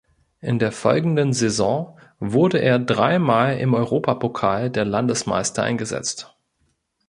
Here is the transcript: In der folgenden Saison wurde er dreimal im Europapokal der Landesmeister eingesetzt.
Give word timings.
In 0.39 0.57
der 0.57 0.71
folgenden 0.71 1.31
Saison 1.31 1.99
wurde 2.19 2.57
er 2.57 2.79
dreimal 2.79 3.59
im 3.59 3.75
Europapokal 3.75 4.71
der 4.71 4.83
Landesmeister 4.83 5.61
eingesetzt. 5.61 6.35